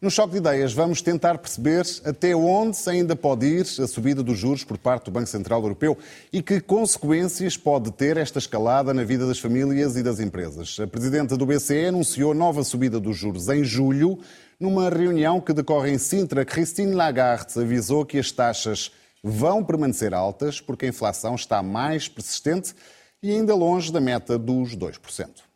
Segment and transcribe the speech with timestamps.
[0.00, 4.38] No Choque de Ideias, vamos tentar perceber até onde ainda pode ir a subida dos
[4.38, 5.98] juros por parte do Banco Central Europeu
[6.32, 10.78] e que consequências pode ter esta escalada na vida das famílias e das empresas.
[10.80, 14.18] A Presidenta do BCE anunciou nova subida dos juros em julho.
[14.58, 18.90] Numa reunião que decorre em Sintra, Christine Lagarde avisou que as taxas
[19.22, 22.74] vão permanecer altas porque a inflação está mais persistente
[23.22, 25.49] e ainda longe da meta dos 2%.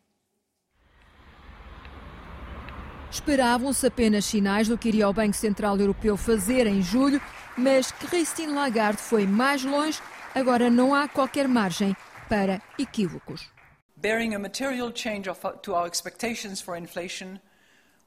[3.14, 7.22] Esperavam-se apenas sinais do que iria o Banco Central Europeu fazer em julho,
[7.56, 10.00] mas Christine Lagarde foi mais longe.
[10.34, 11.96] Agora não há qualquer margem
[12.28, 13.48] para equívocos.
[13.96, 17.38] Bearing a material change of, to our expectations for inflation,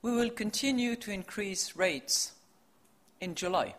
[0.03, 2.35] we will continue to increase rates
[3.21, 3.73] in July.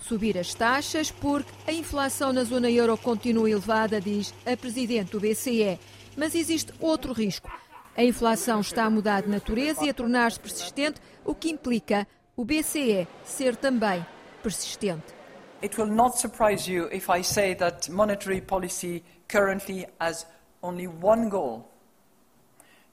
[0.00, 5.20] Subir as taxas porque a inflação na zona euro continua elevada, diz a presidente do
[5.20, 5.78] BCE.
[6.16, 7.48] Mas existe outro risco
[7.96, 12.44] a inflação está a mudar de natureza e a tornar-se persistente, o que implica o
[12.44, 14.04] BCE ser também
[14.42, 15.14] persistente.
[15.62, 20.26] It will not surprise you if I say that monetary policy currently has
[20.62, 21.70] only one goal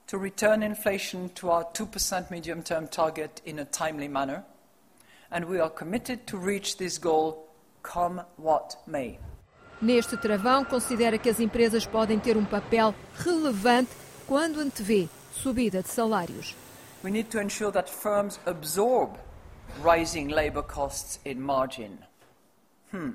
[0.06, 4.44] to return inflation to our 2% medium term target in a timely manner.
[5.30, 7.48] And we are committed to reach this goal
[7.82, 9.18] come what may.
[9.80, 13.90] Neste travão, considera que as empresas podem ter um papel relevante
[14.32, 16.54] quando antevê subida de salários.
[17.04, 19.18] We need to ensure that firms absorb
[19.82, 21.98] rising labor costs in margin.
[22.90, 23.10] Hmm.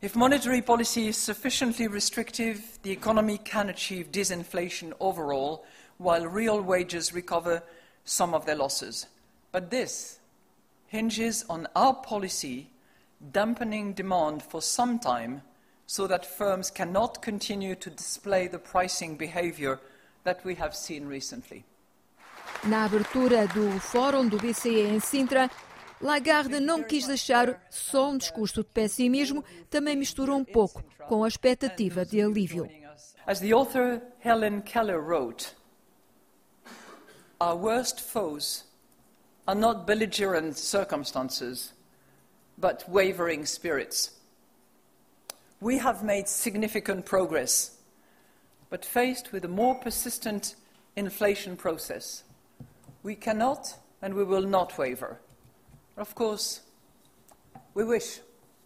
[0.00, 5.66] If monetary policy is sufficiently restrictive, the economy can achieve disinflation overall,
[5.98, 7.62] while real wages recover
[8.06, 9.08] some of their losses.
[9.52, 10.20] But this
[10.86, 12.70] hinges on our policy
[13.30, 15.42] dampening demand for some time
[15.88, 19.80] so that firms cannot continue to display the pricing behavior
[20.22, 21.64] that we have seen recently.
[22.64, 25.50] Na abertura do Fórum do BCE em Sintra,
[26.00, 31.28] Lagarde não quis deixar só um discurso de pessimismo, também misturou um pouco com a
[31.28, 32.68] expectativa de alívio.
[33.26, 35.54] As the author Helen Keller wrote,
[37.40, 38.64] our worst foes
[39.46, 41.72] are not belligerent circumstances,
[42.58, 44.17] but wavering spirits.
[45.60, 47.78] We have made significant progress,
[48.70, 50.54] but faced with a more persistent
[50.94, 52.22] inflation process,
[53.02, 55.18] we cannot and we will not waver.
[55.96, 56.60] Of course,
[57.74, 58.20] we wish,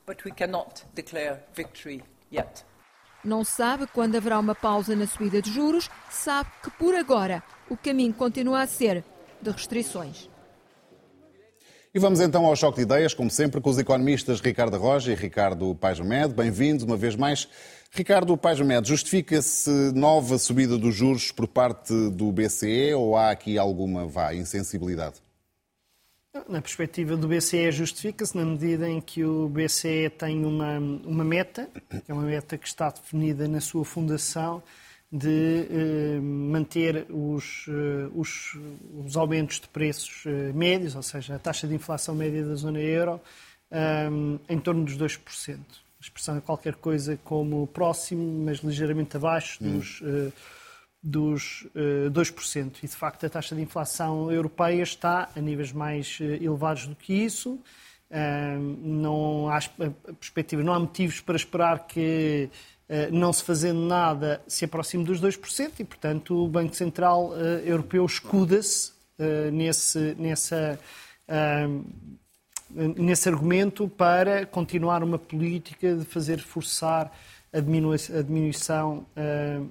[0.04, 2.62] but we cannot declare victory yet.
[3.24, 7.76] Não sabe quando haverá uma pausa na subida de juros, sabe que por agora o
[7.76, 9.04] caminho continua a ser
[9.40, 10.28] de restrições.
[11.94, 15.14] E vamos então ao choque de ideias, como sempre, com os economistas Ricardo Roja e
[15.14, 16.32] Ricardo Paijomed.
[16.32, 17.46] Bem-vindos uma vez mais.
[17.90, 24.06] Ricardo Paijomed, justifica-se nova subida dos juros por parte do BCE ou há aqui alguma
[24.06, 25.16] vá, insensibilidade?
[26.48, 31.68] Na perspectiva do BCE, justifica-se na medida em que o BCE tem uma, uma meta,
[32.06, 34.62] que é uma meta que está definida na sua fundação,
[35.12, 38.56] de eh, manter os, eh, os,
[39.04, 42.80] os, aumentos de preços eh, médios, ou seja, a taxa de inflação média da zona
[42.80, 43.20] euro,
[44.50, 45.18] em torno dos 2%.
[45.56, 45.56] A
[46.00, 49.78] expressão é qualquer coisa como próximo, mas ligeiramente abaixo hum.
[49.78, 50.02] dos,
[51.02, 52.72] dos 2%.
[52.82, 57.14] E, de facto, a taxa de inflação europeia está a níveis mais elevados do que
[57.14, 57.58] isso.
[58.82, 59.58] Não há
[60.20, 62.50] perspectiva, não há motivos para esperar que
[62.81, 67.62] eh, não se fazendo nada, se aproxime dos 2%, e, portanto, o Banco Central eh,
[67.64, 70.78] Europeu escuda-se eh, nesse, nessa,
[72.70, 77.10] nesse argumento para continuar uma política de fazer forçar
[77.52, 79.06] a diminuição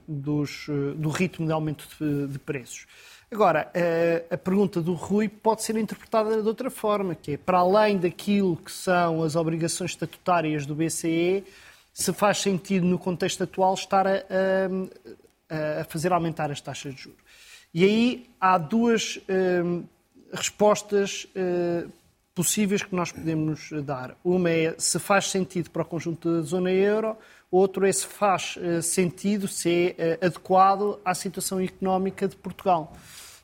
[0.08, 2.88] dos, do ritmo de aumento de, de preços.
[3.32, 3.72] Agora,
[4.30, 8.58] a pergunta do Rui pode ser interpretada de outra forma, que é, para além daquilo
[8.58, 11.44] que são as obrigações estatutárias do BCE,
[11.94, 14.24] se faz sentido, no contexto atual, estar a,
[15.50, 17.22] a, a fazer aumentar as taxas de juros.
[17.74, 19.84] E aí há duas uh,
[20.34, 21.90] respostas uh,
[22.36, 24.16] possíveis que nós podemos dar.
[24.24, 27.18] Uma é se faz sentido para o conjunto da zona euro,
[27.50, 32.94] outro é se faz uh, sentido, se é adequado à situação económica de Portugal.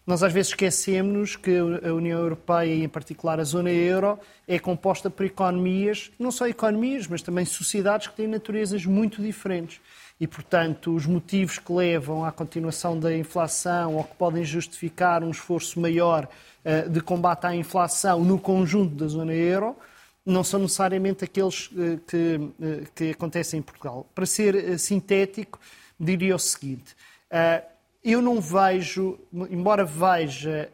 [0.08, 4.18] Nós às vezes esquecemos que a União Europeia, e em particular a zona euro,
[4.48, 9.82] é composta por economias, não só economias, mas também sociedades que têm naturezas muito diferentes.
[10.18, 15.30] E, portanto, os motivos que levam à continuação da inflação ou que podem justificar um
[15.30, 16.26] esforço maior
[16.64, 19.76] uh, de combate à inflação no conjunto da zona euro
[20.26, 24.10] não são necessariamente aqueles uh, que, uh, que acontecem em Portugal.
[24.16, 25.60] Para ser sintético,
[26.00, 26.96] diria o seguinte
[28.12, 29.20] eu não vejo,
[29.50, 30.70] embora veja,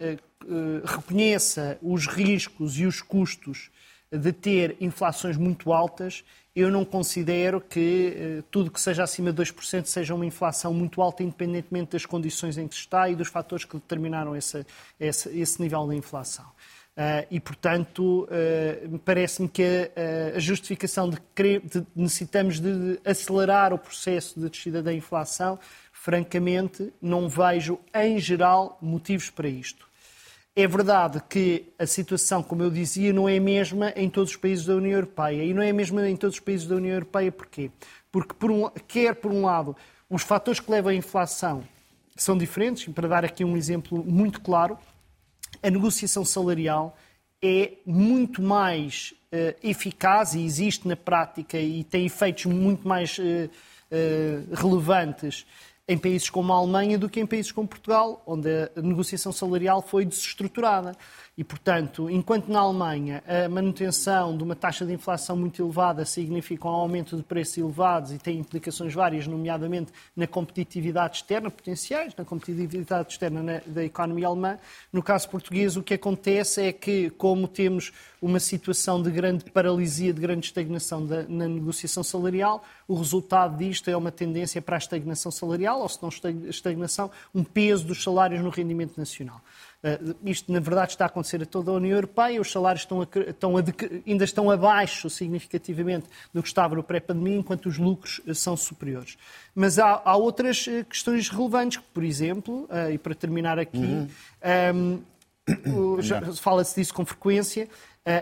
[0.85, 3.71] reconheça os riscos e os custos
[4.11, 6.23] de ter inflações muito altas,
[6.55, 11.01] eu não considero que eh, tudo que seja acima de 2% seja uma inflação muito
[11.01, 14.63] alta, independentemente das condições em que está e dos fatores que determinaram esse,
[14.99, 16.45] esse, esse nível de inflação.
[16.95, 21.59] Uh, e, portanto, uh, parece-me que a, a justificação de que
[21.95, 25.57] necessitamos de acelerar o processo de descida da inflação,
[26.03, 29.87] francamente, não vejo, em geral, motivos para isto.
[30.53, 34.35] É verdade que a situação, como eu dizia, não é a mesma em todos os
[34.35, 35.45] países da União Europeia.
[35.45, 37.71] E não é a mesma em todos os países da União Europeia porquê?
[38.11, 39.77] Porque, por um, quer por um lado,
[40.09, 41.63] os fatores que levam à inflação
[42.17, 42.93] são diferentes.
[42.93, 44.77] Para dar aqui um exemplo muito claro,
[45.63, 46.97] a negociação salarial
[47.41, 53.21] é muito mais uh, eficaz e existe na prática e tem efeitos muito mais uh,
[53.23, 55.45] uh, relevantes
[55.85, 59.81] em países como a Alemanha do que em países como Portugal, onde a negociação salarial
[59.81, 60.95] foi desestruturada.
[61.37, 66.67] E, portanto, enquanto na Alemanha a manutenção de uma taxa de inflação muito elevada significa
[66.67, 72.23] um aumento de preços elevados e tem implicações várias, nomeadamente na competitividade externa, potenciais, na
[72.23, 74.59] competitividade externa na, da economia alemã,
[74.91, 77.91] no caso português o que acontece é que, como temos
[78.23, 83.89] uma situação de grande paralisia, de grande estagnação da, na negociação salarial, o resultado disto
[83.89, 86.09] é uma tendência para a estagnação salarial, ou se não
[86.47, 89.41] estagnação, um peso dos salários no rendimento nacional.
[89.83, 92.39] Uh, isto, na verdade, está a acontecer a toda a União Europeia.
[92.39, 93.63] Os salários estão a, estão a,
[94.07, 99.17] ainda estão abaixo significativamente do que estava no pré-pandemia, enquanto os lucros uh, são superiores.
[99.53, 104.07] Mas há, há outras uh, questões relevantes, por exemplo, e para terminar aqui, uhum.
[104.73, 105.03] um,
[106.35, 107.67] fala-se disso com frequência,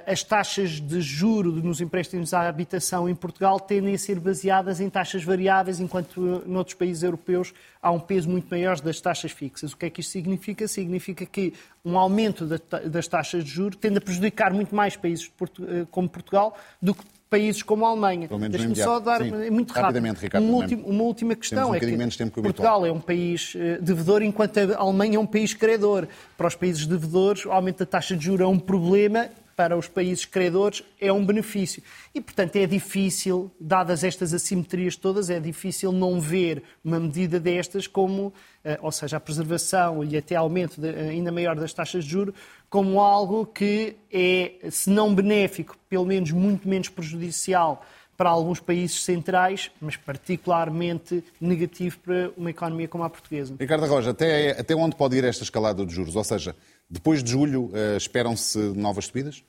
[0.05, 4.87] as taxas de juro nos empréstimos à habitação em Portugal tendem a ser baseadas em
[4.87, 7.51] taxas variáveis, enquanto noutros países europeus
[7.81, 9.73] há um peso muito maior das taxas fixas.
[9.73, 10.67] O que é que isto significa?
[10.67, 15.31] Significa que um aumento das taxas de juro tende a prejudicar muito mais países
[15.61, 18.27] eh, como Portugal do que países como a Alemanha.
[18.49, 19.49] Deixe-me só dar Sim.
[19.49, 20.03] muito rápido.
[20.19, 24.21] Ricardo, uma, última, uma última questão um é que Portugal é um país eh, devedor,
[24.21, 26.07] enquanto a Alemanha é um país credor.
[26.37, 29.87] Para os países devedores, o aumento da taxa de juros é um problema para os
[29.87, 31.83] países credores é um benefício.
[32.13, 37.87] E, portanto, é difícil, dadas estas assimetrias todas, é difícil não ver uma medida destas
[37.87, 38.33] como,
[38.63, 42.35] eh, ou seja, a preservação e até aumento eh, ainda maior das taxas de juros,
[42.69, 47.85] como algo que é, se não benéfico, pelo menos muito menos prejudicial
[48.21, 53.55] para alguns países centrais, mas particularmente negativo para uma economia como a portuguesa.
[53.59, 56.15] Ricardo Roja, até, até onde pode ir esta escalada de juros?
[56.15, 56.55] Ou seja,
[56.91, 59.43] depois de julho, uh, esperam-se novas subidas?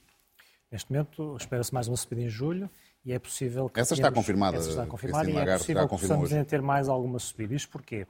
[0.71, 2.71] Neste momento, espera-se mais uma subida em julho
[3.05, 3.81] e é possível que.
[3.81, 4.59] Essa está confirmada.
[4.59, 6.45] Essa está confirmada e é possível que possamos hoje.
[6.45, 7.53] ter mais alguma subida.
[7.55, 8.07] Isto porquê?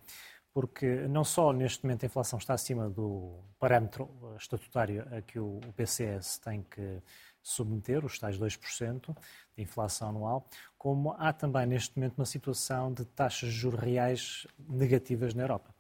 [0.53, 5.61] Porque não só neste momento a inflação está acima do parâmetro estatutário a que o
[5.75, 7.03] PCS tem que
[7.43, 9.17] submeter, os tais 2%
[9.57, 10.47] de inflação anual,
[10.77, 15.75] como há também neste momento uma situação de taxas de juros reais negativas na Europa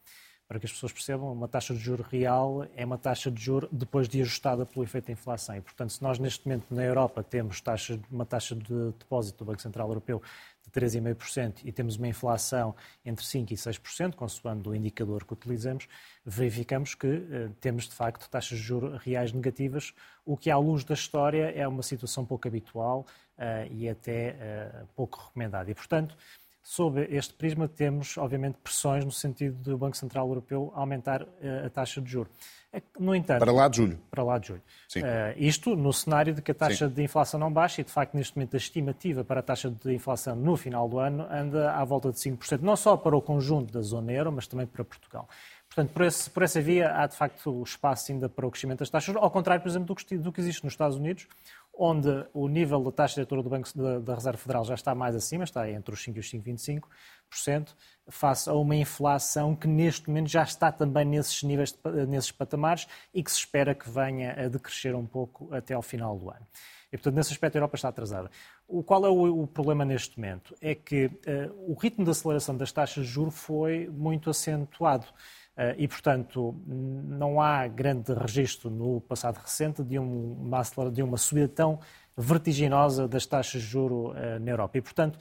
[0.52, 3.66] para que as pessoas percebam, uma taxa de juro real é uma taxa de juro
[3.72, 5.56] depois de ajustada pelo efeito da inflação.
[5.56, 9.46] E, portanto, se nós neste momento na Europa temos taxa, uma taxa de depósito do
[9.46, 10.20] Banco Central Europeu
[10.62, 15.88] de 3,5% e temos uma inflação entre 5% e 6%, consoante o indicador que utilizamos,
[16.22, 20.84] verificamos que eh, temos, de facto, taxas de juros reais negativas, o que, à luz
[20.84, 23.06] da história, é uma situação pouco habitual
[23.38, 25.70] eh, e até eh, pouco recomendada.
[25.70, 26.14] E, portanto,
[26.62, 31.70] Sob este prisma, temos, obviamente, pressões no sentido do Banco Central Europeu aumentar uh, a
[31.70, 32.32] taxa de juros.
[32.72, 34.00] É no entanto, para lá de julho.
[34.10, 34.62] Para lá de julho.
[34.96, 35.02] Uh,
[35.36, 36.94] isto no cenário de que a taxa Sim.
[36.94, 39.92] de inflação não baixa e, de facto, neste momento a estimativa para a taxa de
[39.92, 43.72] inflação no final do ano anda à volta de 5%, não só para o conjunto
[43.72, 45.28] da zona euro, mas também para Portugal.
[45.74, 48.90] Portanto, por, esse, por, essa via há de facto espaço ainda para o crescimento das
[48.90, 51.26] taxas, ao contrário, por exemplo, do que, existe nos Estados Unidos,
[51.72, 55.16] onde o nível da taxa diretora do Banco da, da, Reserva Federal já está mais
[55.16, 57.68] acima, está entre os 5% e os 5,25%,
[58.08, 61.74] face a uma inflação que neste momento já está também nesses níveis,
[62.06, 66.18] nesses patamares e que se espera que venha a decrescer um pouco até ao final
[66.18, 66.46] do ano.
[66.92, 68.30] E, portanto, nesse aspecto, a Europa está atrasada.
[68.68, 70.54] O, qual é o, o problema neste momento?
[70.60, 75.06] É que uh, o ritmo de aceleração das taxas de juros foi muito acentuado.
[75.56, 81.48] Uh, e, portanto, não há grande registro no passado recente de uma, de uma subida
[81.48, 81.78] tão
[82.16, 84.78] vertiginosa das taxas de juro uh, na Europa.
[84.78, 85.18] E, portanto,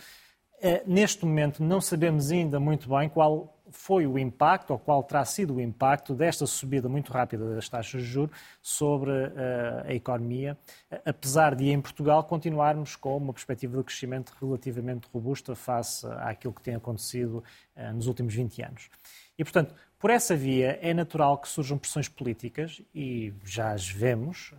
[0.85, 5.55] neste momento não sabemos ainda muito bem qual foi o impacto, ou qual terá sido
[5.55, 10.57] o impacto desta subida muito rápida das taxas de juros sobre uh, a economia,
[11.05, 16.61] apesar de em Portugal continuarmos com uma perspectiva de crescimento relativamente robusta face àquilo que
[16.61, 17.43] tem acontecido
[17.75, 18.89] uh, nos últimos 20 anos.
[19.37, 24.51] E, portanto, por essa via é natural que surjam pressões políticas, e já as vemos,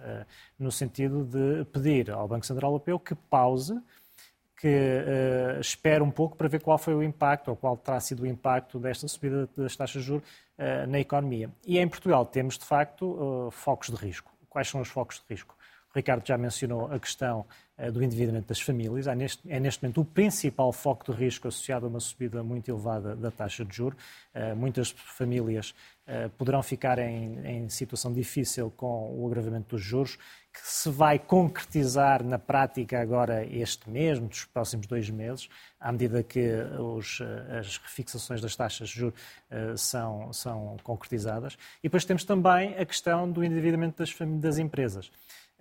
[0.56, 3.80] no sentido de pedir ao Banco Central Europeu que pause,
[4.62, 8.22] que uh, espere um pouco para ver qual foi o impacto, ou qual terá sido
[8.22, 10.22] o impacto desta subida das taxas de juros
[10.56, 11.50] uh, na economia.
[11.66, 14.30] E em Portugal temos, de facto, focos de risco.
[14.48, 15.56] Quais são os focos de risco?
[15.92, 17.44] O Ricardo já mencionou a questão
[17.92, 19.08] do endividamento das famílias.
[19.08, 22.70] É neste, é neste momento o principal foco de risco associado a uma subida muito
[22.70, 23.98] elevada da taxa de juros.
[24.56, 25.74] Muitas famílias
[26.38, 30.18] poderão ficar em, em situação difícil com o agravamento dos juros,
[30.52, 35.48] que se vai concretizar na prática agora este mês, nos próximos dois meses,
[35.80, 36.46] à medida que
[36.78, 37.20] os,
[37.58, 39.20] as refixações das taxas de juros
[39.76, 41.56] são, são concretizadas.
[41.78, 45.10] E depois temos também a questão do endividamento das, das empresas.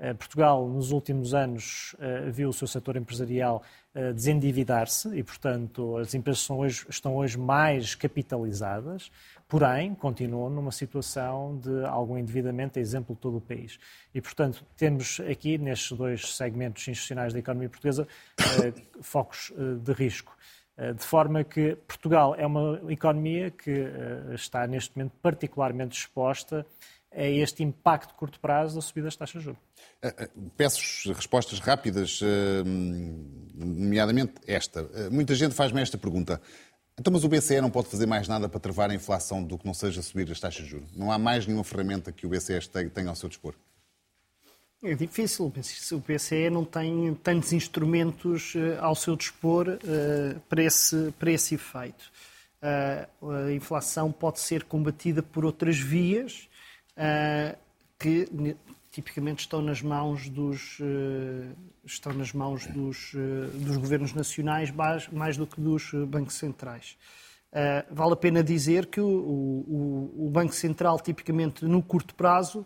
[0.02, 3.62] Eh, Portugal, nos últimos anos, eh, viu o seu setor empresarial
[3.94, 9.12] eh, desendividar-se e, portanto, as empresas hoje, estão hoje mais capitalizadas,
[9.48, 13.78] porém, continuam numa situação de algum endividamento, a exemplo de todo o país.
[14.12, 18.08] E, portanto, temos aqui, nestes dois segmentos institucionais da economia portuguesa,
[19.02, 19.54] focos
[19.84, 20.36] de risco.
[20.96, 23.86] De forma que Portugal é uma economia que
[24.34, 26.66] está, neste momento, particularmente exposta
[27.14, 29.62] a este impacto de curto prazo da subida das taxas de juros.
[30.02, 32.64] Eh, eh, peço respostas rápidas, eh,
[33.54, 34.88] nomeadamente esta.
[35.12, 36.42] Muita gente faz-me esta pergunta.
[36.98, 39.66] Então, mas o BCE não pode fazer mais nada para travar a inflação do que
[39.66, 40.90] não seja subir as taxas de juros?
[40.96, 42.60] Não há mais nenhuma ferramenta que o BCE
[42.94, 43.56] tenha ao seu dispor?
[44.84, 45.46] É difícil.
[45.46, 49.80] O BCE não tem tantos instrumentos ao seu dispor
[50.50, 52.12] para esse, para esse efeito.
[52.62, 56.50] A inflação pode ser combatida por outras vias
[57.98, 58.28] que
[58.92, 61.54] tipicamente estão nas mãos dos, eh,
[61.86, 66.98] estão nas mãos dos, eh, dos governos nacionais mais, mais do que dos bancos centrais.
[67.54, 72.66] Uh, vale a pena dizer que o, o, o, Banco Central, tipicamente no curto prazo,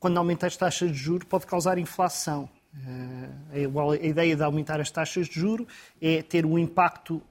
[0.00, 2.50] quando aumenta as taxas de juros, pode causar inflação.
[2.74, 5.68] Uh, a, ideia de aumentar as taxas de juros
[6.02, 7.22] é ter um impacto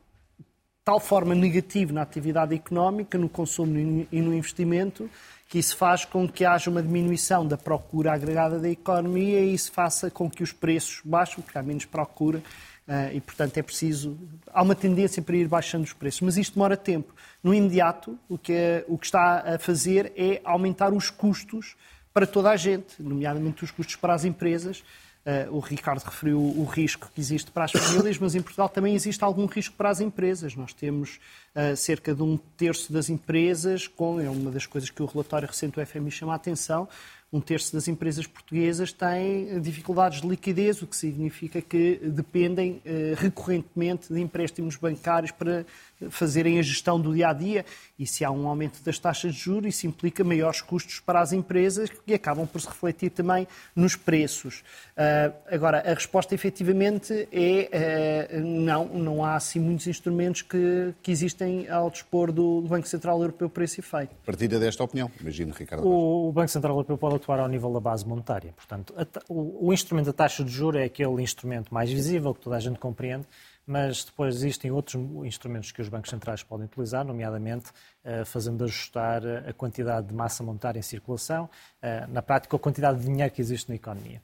[0.87, 5.09] tal forma negativo na atividade económica, no consumo e no investimento,
[5.49, 9.69] que isso faz com que haja uma diminuição da procura agregada da economia e isso
[9.69, 14.17] faça com que os preços baixem, porque há menos procura uh, e, portanto, é preciso.
[14.47, 17.13] Há uma tendência para ir baixando os preços, mas isto demora tempo.
[17.43, 21.75] No imediato, o que, é, o que está a fazer é aumentar os custos
[22.13, 24.85] para toda a gente, nomeadamente os custos para as empresas.
[25.27, 28.95] Uh, o Ricardo referiu o risco que existe para as famílias, mas em Portugal também
[28.95, 30.55] existe algum risco para as empresas.
[30.55, 31.19] Nós temos
[31.53, 35.45] uh, cerca de um terço das empresas, com, é uma das coisas que o relatório
[35.45, 36.87] recente do FMI chama a atenção,
[37.31, 43.15] um terço das empresas portuguesas tem dificuldades de liquidez, o que significa que dependem uh,
[43.17, 45.65] recorrentemente de empréstimos bancários para
[46.09, 47.65] fazerem a gestão do dia a dia.
[47.97, 51.33] E se há um aumento das taxas de juros, isso implica maiores custos para as
[51.33, 54.63] empresas que acabam por se refletir também nos preços.
[54.95, 61.67] Uh, agora, a resposta efetivamente é não, não há assim muitos instrumentos que, que existem
[61.69, 64.15] ao dispor do, Banco Central Europeu para esse efeito.
[64.25, 65.87] Partilha desta opinião, imagino, Ricardo.
[65.87, 68.53] O Banco Central Europeu pode atuar ao nível da base monetária.
[68.53, 68.93] Portanto,
[69.29, 72.79] o, instrumento da taxa de juros é aquele instrumento mais visível que toda a gente
[72.79, 73.27] compreende
[73.67, 74.95] mas depois existem outros
[75.25, 77.69] instrumentos que os bancos centrais podem utilizar, nomeadamente
[78.05, 81.49] uh, fazendo ajustar a quantidade de massa monetária em circulação,
[81.83, 84.21] uh, na prática, a quantidade de dinheiro que existe na economia.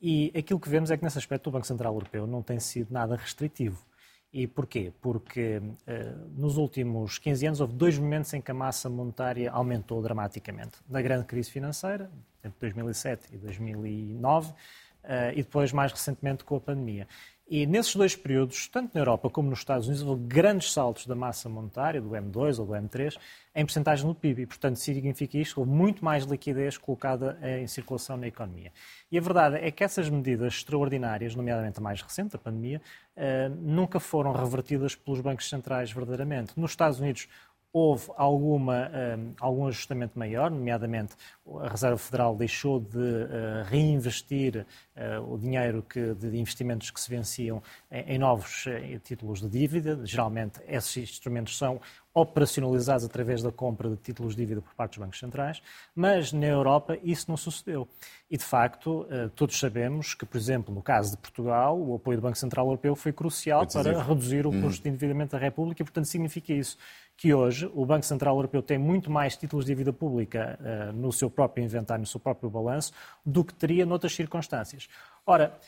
[0.00, 2.92] E aquilo que vemos é que, nesse aspecto, o Banco Central Europeu não tem sido
[2.92, 3.84] nada restritivo.
[4.36, 4.92] E porquê?
[5.00, 10.02] Porque uh, nos últimos 15 anos houve dois momentos em que a massa monetária aumentou
[10.02, 10.72] dramaticamente.
[10.88, 12.10] Na grande crise financeira,
[12.42, 14.54] entre 2007 e 2009, uh,
[15.32, 17.06] e depois, mais recentemente, com a pandemia.
[17.46, 21.14] E nesses dois períodos, tanto na Europa como nos Estados Unidos, houve grandes saltos da
[21.14, 23.18] massa monetária, do M2 ou do M3,
[23.54, 24.42] em porcentagem no PIB.
[24.42, 28.72] E, portanto, significa isto, houve muito mais liquidez colocada em circulação na economia.
[29.12, 32.80] E a verdade é que essas medidas extraordinárias, nomeadamente a mais recente, a pandemia,
[33.14, 36.58] eh, nunca foram revertidas pelos bancos centrais verdadeiramente.
[36.58, 37.28] Nos Estados Unidos,
[37.74, 38.88] houve alguma,
[39.18, 41.16] um, algum ajustamento maior, nomeadamente
[41.60, 44.64] a Reserva Federal deixou de uh, reinvestir
[44.96, 50.00] uh, o dinheiro que, de investimentos que se venciam em, novos uh, títulos de dívida.
[50.04, 51.80] Geralmente, esses instrumentos são
[52.14, 55.60] operacionalizados através da compra de títulos de dívida por parte dos bancos centrais,
[55.96, 57.88] mas na Europa isso não sucedeu.
[58.30, 59.04] E, de facto,
[59.34, 62.94] todos sabemos que, por exemplo, no caso de Portugal, o apoio do Banco Central Europeu
[62.94, 64.62] foi crucial para reduzir o hum.
[64.62, 66.78] custo de endividamento da República e, portanto, significa isso
[67.16, 71.12] que hoje o Banco Central Europeu tem muito mais títulos de dívida pública uh, no
[71.12, 72.92] seu próprio inventário, no seu próprio balanço,
[73.24, 74.88] do que teria noutras circunstâncias.
[75.24, 75.58] Ora,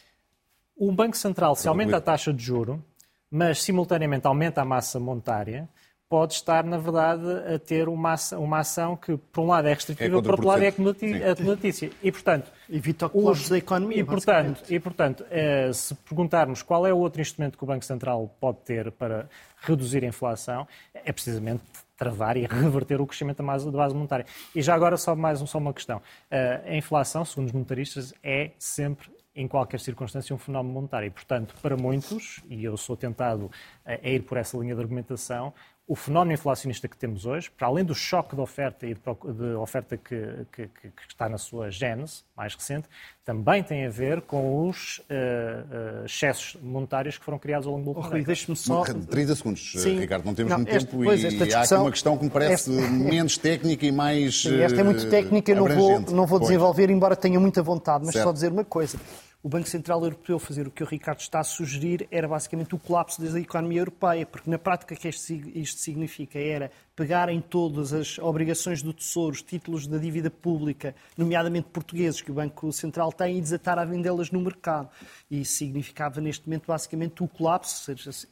[0.77, 2.85] o Banco Central, se aumenta a taxa de juro,
[3.31, 5.69] mas simultaneamente aumenta a massa monetária,
[6.09, 9.75] pode estar, na verdade, a ter uma ação, uma ação que, por um lado, é
[9.75, 11.91] restritiva, é por outro lado, é acomodaticia.
[12.03, 12.53] E, portanto...
[12.71, 16.99] Evita o colapso da economia, e, portanto, e, portanto, eh, se perguntarmos qual é o
[16.99, 19.29] outro instrumento que o Banco Central pode ter para
[19.61, 21.63] reduzir a inflação, é precisamente
[21.97, 24.27] travar e reverter o crescimento da base monetária.
[24.55, 26.01] E já agora, só mais só uma questão.
[26.31, 31.09] Eh, a inflação, segundo os monetaristas, é sempre em qualquer circunstância, um fenómeno monetário.
[31.09, 33.51] E, portanto, para muitos, e eu sou tentado
[33.85, 35.53] a ir por essa linha de argumentação,
[35.89, 39.55] o fenómeno inflacionista que temos hoje, para além do choque de oferta e de, de
[39.55, 42.89] oferta que, que, que, está na sua gênese mais recente,
[43.25, 47.95] também tem a ver com os uh, uh, excessos monetários que foram criados ao longo
[47.95, 48.25] do tempo.
[48.25, 48.83] deixe-me só...
[48.83, 50.01] 30 segundos, Sim.
[50.01, 52.25] Ricardo, não temos não, muito este, tempo pois, e discussão, há aqui uma questão que
[52.25, 52.91] me parece esta...
[52.93, 56.91] menos técnica e mais Sim, Esta é muito técnica, eu não vou, não vou desenvolver,
[56.91, 58.27] embora tenha muita vontade, mas certo.
[58.27, 58.99] só dizer uma coisa
[59.47, 62.79] o Banco Central Europeu fazer o que o Ricardo está a sugerir era basicamente o
[62.81, 67.93] colapso da economia europeia, porque na prática o que isto significa era pegar em todas
[67.93, 73.13] as obrigações do Tesouro, os títulos da dívida pública, nomeadamente portugueses, que o Banco Central
[73.13, 74.89] tem, e desatar a vendê-las no mercado.
[75.31, 78.27] E isso significava neste momento basicamente o colapso, ou seja,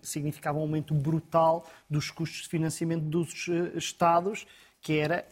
[0.00, 4.46] significava um aumento brutal dos custos de financiamento dos eh, Estados,
[4.80, 5.26] que era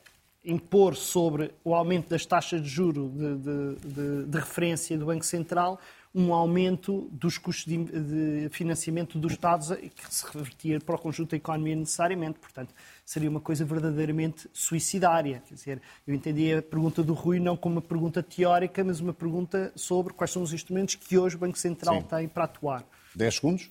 [0.45, 5.25] impor sobre o aumento das taxas de juro de, de, de, de referência do Banco
[5.25, 5.79] Central
[6.15, 11.37] um aumento dos custos de, financiamento dos Estados que se revertia para o conjunto da
[11.37, 12.39] economia necessariamente.
[12.41, 15.41] Portanto, seria uma coisa verdadeiramente suicidária.
[15.47, 19.13] Quer dizer, eu entendi a pergunta do Rui não como uma pergunta teórica, mas uma
[19.13, 22.07] pergunta sobre quais são os instrumentos que hoje o Banco Central Sim.
[22.09, 22.85] tem para atuar.
[23.15, 23.71] 10 segundos.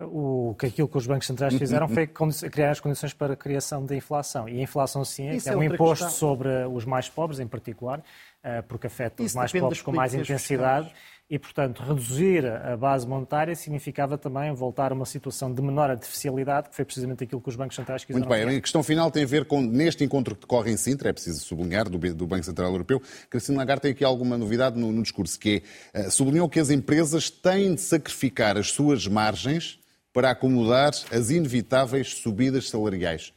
[0.00, 3.84] O que aquilo que os bancos centrais fizeram foi criar as condições para a criação
[3.84, 4.48] da inflação.
[4.48, 6.10] E a inflação, sim, é, é um imposto questão.
[6.10, 8.00] sobre os mais pobres, em particular,
[8.44, 10.92] eh, porque afeta Isso os mais pobres com mais intensidade.
[11.30, 16.70] E, portanto, reduzir a base monetária significava também voltar a uma situação de menor artificialidade,
[16.70, 18.26] que foi precisamente aquilo que os bancos centrais quiseram.
[18.26, 21.10] Muito bem, a questão final tem a ver com, neste encontro que decorre em Sintra,
[21.10, 24.90] é preciso sublinhar, do, do Banco Central Europeu, Cristina Lagarde tem aqui alguma novidade no,
[24.90, 29.78] no discurso, que é, uh, sublinhou que as empresas têm de sacrificar as suas margens
[30.18, 33.32] para acomodar as inevitáveis subidas salariais.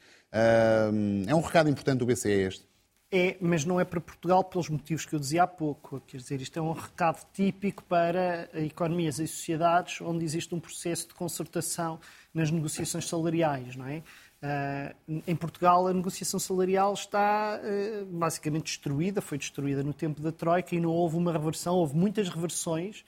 [1.28, 2.66] É um recado importante do BCE este?
[3.12, 6.02] É, mas não é para Portugal pelos motivos que eu dizia há pouco.
[6.08, 11.10] Quer dizer, isto é um recado típico para economias e sociedades onde existe um processo
[11.10, 12.00] de concertação
[12.34, 14.02] nas negociações salariais, não é?
[14.42, 20.32] Uh, em Portugal, a negociação salarial está uh, basicamente destruída, foi destruída no tempo da
[20.32, 23.06] Troika e não houve uma reversão, houve muitas reversões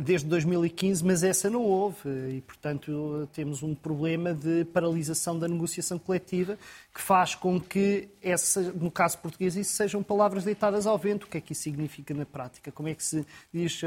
[0.00, 5.98] desde 2015, mas essa não houve e, portanto, temos um problema de paralisação da negociação
[5.98, 6.56] coletiva
[6.94, 11.24] que faz com que, essa, no caso português, isso sejam palavras deitadas ao vento.
[11.24, 12.70] O que é que isso significa na prática?
[12.70, 13.80] Como é que se diz,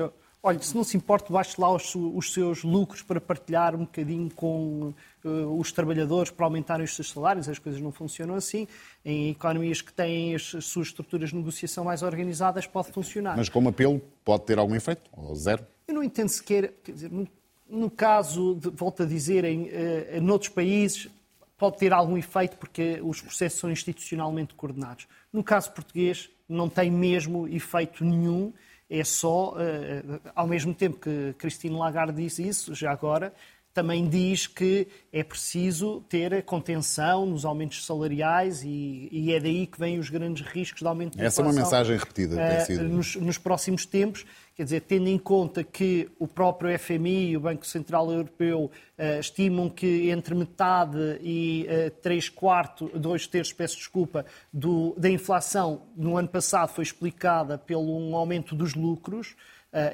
[0.45, 4.29] olha, se não se importa, baixe lá os, os seus lucros para partilhar um bocadinho
[4.31, 7.49] com uh, os trabalhadores para aumentarem os seus salários?
[7.49, 8.67] As coisas não funcionam assim.
[9.03, 13.35] Em economias que têm as, as suas estruturas de negociação mais organizadas, pode funcionar.
[13.35, 15.09] Mas como apelo, pode ter algum efeito?
[15.13, 15.65] Ou zero?
[15.87, 17.27] Eu não entendo sequer, quer dizer, no,
[17.67, 21.09] no caso, de, volto a dizer, em, uh, noutros países
[21.57, 25.07] pode ter algum efeito porque os processos são institucionalmente coordenados.
[25.33, 28.53] No caso português, não tem mesmo efeito nenhum,
[28.89, 33.33] é só, uh, ao mesmo tempo que Cristina Lagarde diz isso, já agora,
[33.75, 39.77] também diz que é preciso ter contenção nos aumentos salariais e, e é daí que
[39.77, 41.59] vêm os grandes riscos de aumento da Essa inflação.
[41.59, 42.35] Essa é uma mensagem repetida.
[42.81, 47.37] Uh, nos, nos próximos tempos Quer dizer, tendo em conta que o próprio FMI e
[47.37, 53.51] o Banco Central Europeu uh, estimam que entre metade e uh, três quartos, dois terços,
[53.51, 59.35] peço desculpa, do, da inflação no ano passado foi explicada pelo um aumento dos lucros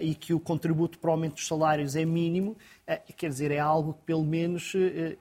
[0.01, 3.59] e que o contributo para o aumento dos salários é mínimo, uh, quer dizer, é
[3.59, 4.73] algo que pelo menos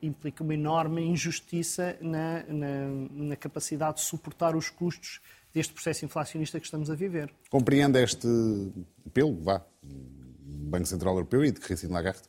[0.02, 5.20] implica uma enorme injustiça na, na, na capacidade de suportar os custos
[5.52, 7.32] deste processo inflacionista que estamos a viver.
[7.48, 8.28] Compreende este
[9.06, 12.22] apelo, vá, do Banco Central Europeu e de Christine Lagarde?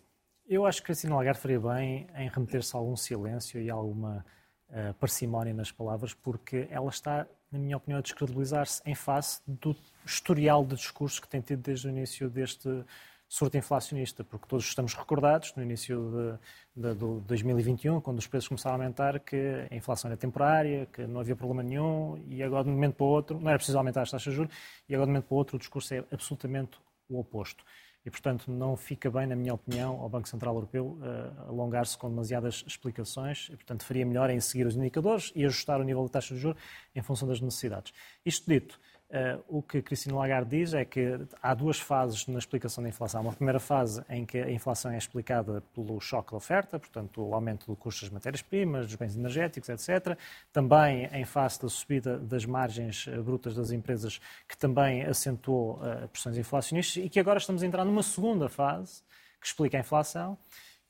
[0.48, 4.26] Eu acho que Christine Lagarde faria bem em remeter-se a algum silêncio e alguma
[4.70, 9.76] uh, parcimónia nas palavras, porque ela está, na minha opinião, a descredibilizar-se em face do
[10.06, 12.84] historial de discursos que tem tido desde o início deste
[13.28, 16.40] surto inflacionista, porque todos estamos recordados, no início
[16.76, 20.86] de, de, de 2021, quando os preços começaram a aumentar, que a inflação era temporária,
[20.92, 23.58] que não havia problema nenhum, e agora de um momento para o outro, não era
[23.58, 24.54] preciso aumentar as taxas de juros,
[24.90, 27.64] e agora de um momento para o outro o discurso é absolutamente o oposto.
[28.06, 32.10] E, portanto, não fica bem, na minha opinião, ao Banco Central Europeu uh, alongar-se com
[32.10, 33.48] demasiadas explicações.
[33.52, 36.42] E, portanto, faria melhor em seguir os indicadores e ajustar o nível da taxa de
[36.42, 36.60] juros
[36.96, 37.94] em função das necessidades.
[38.26, 38.80] Isto dito,
[39.12, 43.22] Uh, o que Cristina Lagarde diz é que há duas fases na explicação da inflação.
[43.22, 47.36] Uma primeira fase em que a inflação é explicada pelo choque da oferta, portanto, o
[47.36, 50.18] aumento do custo das matérias-primas, dos bens energéticos, etc.
[50.54, 56.08] Também em face da subida das margens eh, brutas das empresas, que também acentuou uh,
[56.08, 59.04] pressões inflacionistas, e que agora estamos a entrar numa segunda fase
[59.42, 60.38] que explica a inflação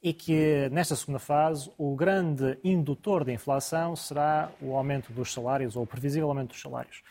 [0.04, 5.76] e que nesta segunda fase o grande indutor da inflação será o aumento dos salários
[5.76, 7.02] ou o previsível aumento dos salários.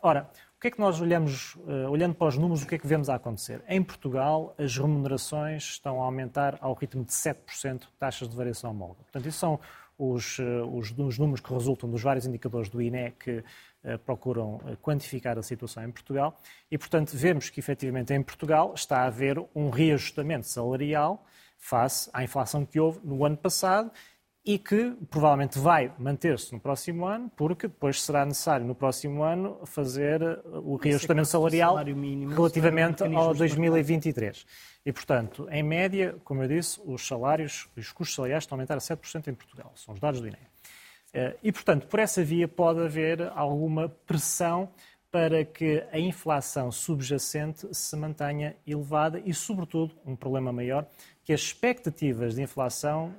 [0.00, 2.78] Ora, o que é que nós olhamos, eh, olhando para os números, o que é
[2.78, 3.62] que vemos a acontecer?
[3.68, 8.70] Em Portugal, as remunerações estão a aumentar ao ritmo de 7% de taxas de variação
[8.70, 9.02] homóloga.
[9.02, 9.60] Portanto, isso são
[9.98, 14.60] os, eh, os, os, números que resultam dos vários indicadores do INE que uh, procuram
[14.82, 16.38] quantificar a situação em Portugal.
[16.70, 21.24] E, portanto, vemos que, efetivamente, em Portugal está a haver um reajustamento salarial
[21.58, 23.90] face à inflação que houve no ano passado
[24.46, 29.58] e que provavelmente vai manter-se no próximo ano, porque depois será necessário no próximo ano
[29.66, 34.46] fazer uh, o reajustamento salarial relativamente ao 2023.
[34.86, 38.76] E, portanto, em média, como eu disse, os salários, os custos salariais estão a aumentar
[38.76, 39.72] a 7% em Portugal.
[39.74, 40.36] São os dados do INE.
[40.36, 44.68] Uh, e, portanto, por essa via pode haver alguma pressão
[45.10, 50.86] para que a inflação subjacente se mantenha elevada e, sobretudo, um problema maior,
[51.24, 53.12] que as expectativas de inflação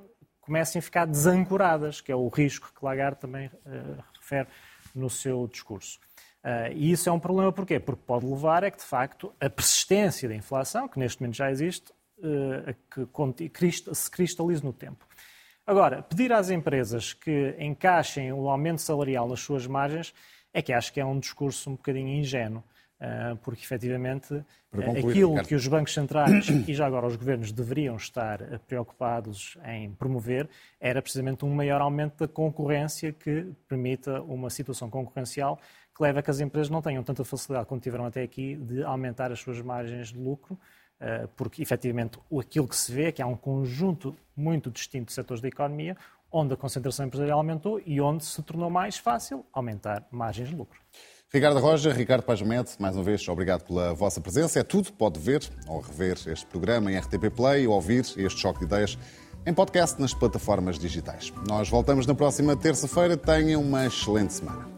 [0.48, 4.48] comecem a ficar desancoradas, que é o risco que Lagarde também uh, refere
[4.96, 6.00] no seu discurso.
[6.42, 7.80] Uh, e isso é um problema porquê?
[7.80, 11.52] Porque pode levar a que, de facto, a persistência da inflação, que neste momento já
[11.52, 15.06] existe, uh, que se cristalize no tempo.
[15.66, 20.14] Agora, pedir às empresas que encaixem o aumento salarial nas suas margens
[20.54, 22.64] é que acho que é um discurso um bocadinho ingênuo.
[23.00, 25.48] Ah, porque efetivamente concluir, aquilo Ricardo.
[25.48, 31.00] que os bancos centrais e já agora os governos deveriam estar preocupados em promover era
[31.00, 35.60] precisamente um maior aumento da concorrência que permita uma situação concorrencial
[35.96, 38.84] que leva a que as empresas não tenham tanta facilidade como tiveram até aqui de
[38.84, 40.58] aumentar as suas margens de lucro,
[41.00, 45.14] ah, porque efetivamente aquilo que se vê é que há um conjunto muito distinto de
[45.14, 45.96] setores da economia
[46.32, 50.80] onde a concentração empresarial aumentou e onde se tornou mais fácil aumentar margens de lucro.
[51.34, 54.60] Ricardo Roja, Ricardo Pajumet, mais uma vez, obrigado pela vossa presença.
[54.60, 58.60] É tudo, pode ver ou rever este programa em RTP Play ou ouvir este choque
[58.60, 58.98] de ideias
[59.46, 61.34] em podcast nas plataformas digitais.
[61.46, 63.18] Nós voltamos na próxima terça-feira.
[63.18, 64.77] Tenham uma excelente semana.